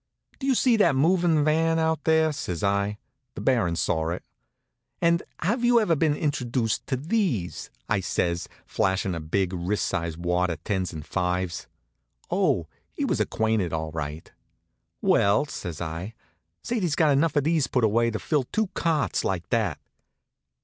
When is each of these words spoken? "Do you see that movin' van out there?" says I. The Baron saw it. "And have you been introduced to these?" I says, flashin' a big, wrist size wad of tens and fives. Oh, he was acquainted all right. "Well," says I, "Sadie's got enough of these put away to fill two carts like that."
"Do 0.39 0.47
you 0.47 0.55
see 0.55 0.77
that 0.77 0.95
movin' 0.95 1.43
van 1.45 1.77
out 1.77 2.05
there?" 2.05 2.31
says 2.31 2.63
I. 2.63 2.97
The 3.35 3.41
Baron 3.41 3.75
saw 3.75 4.09
it. 4.09 4.23
"And 4.99 5.21
have 5.43 5.63
you 5.63 5.85
been 5.95 6.15
introduced 6.15 6.87
to 6.87 6.97
these?" 6.97 7.69
I 7.87 7.99
says, 7.99 8.47
flashin' 8.65 9.13
a 9.13 9.19
big, 9.19 9.53
wrist 9.53 9.85
size 9.85 10.17
wad 10.17 10.49
of 10.49 10.63
tens 10.63 10.91
and 10.91 11.05
fives. 11.05 11.67
Oh, 12.31 12.65
he 12.91 13.05
was 13.05 13.19
acquainted 13.19 13.73
all 13.73 13.91
right. 13.91 14.31
"Well," 15.03 15.45
says 15.45 15.79
I, 15.79 16.15
"Sadie's 16.63 16.95
got 16.95 17.13
enough 17.13 17.35
of 17.35 17.43
these 17.43 17.67
put 17.67 17.83
away 17.83 18.09
to 18.09 18.17
fill 18.17 18.45
two 18.45 18.69
carts 18.73 19.23
like 19.23 19.47
that." 19.49 19.77